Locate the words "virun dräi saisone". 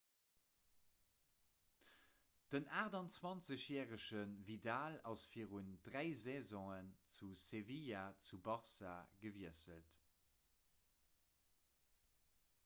5.35-6.79